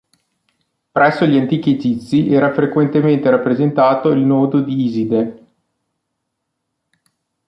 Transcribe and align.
Presso 0.91 1.27
gli 1.27 1.37
antichi 1.37 1.73
Egizi 1.73 2.33
era 2.33 2.51
frequentemente 2.51 3.29
rappresentato 3.29 4.09
il 4.09 4.21
nodo 4.21 4.59
di 4.59 4.85
Iside. 4.85 5.45